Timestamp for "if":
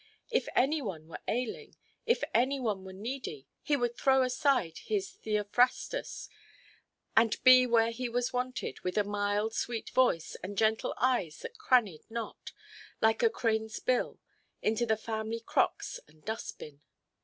0.31-0.47, 2.07-2.23